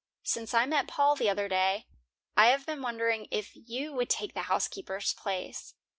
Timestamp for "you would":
3.55-4.09